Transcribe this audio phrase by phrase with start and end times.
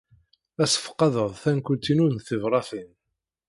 [0.57, 2.89] La ssefqadeɣ tankult-inu n tebṛatin.